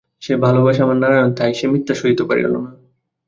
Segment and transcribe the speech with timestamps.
[0.21, 2.59] সে ভালোবাসা আমার নারায়ণ, তাই সে মিথ্যা সহিতে পারিল না।